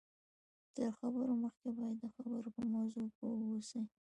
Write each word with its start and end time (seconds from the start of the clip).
تر 0.75 0.89
خبرو 0.99 1.33
مخکې 1.43 1.69
باید 1.77 1.97
د 1.99 2.05
خبرو 2.15 2.49
په 2.55 2.61
موضوع 2.73 3.07
پوه 3.15 3.33
واوسئ 3.39 3.81